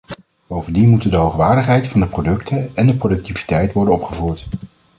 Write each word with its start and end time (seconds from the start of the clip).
Bovendien 0.47 0.89
moeten 0.89 1.11
de 1.11 1.17
hoogwaardigheid 1.17 1.87
van 1.87 1.99
de 1.99 2.07
producten 2.07 2.71
en 2.75 2.87
de 2.87 2.95
productiviteit 2.95 3.73
worden 3.73 3.93
opgevoerd. 3.93 4.47